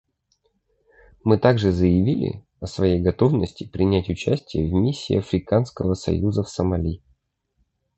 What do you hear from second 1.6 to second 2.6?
заявили